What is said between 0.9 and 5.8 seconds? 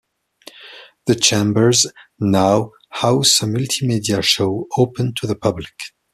The chambers now house a multimedia show open to the public.